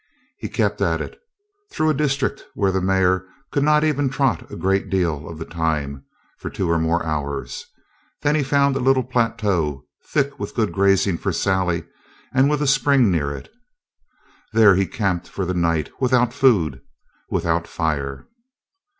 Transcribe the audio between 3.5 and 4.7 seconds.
could not even trot a